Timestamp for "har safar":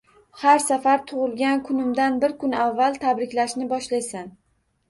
0.43-1.03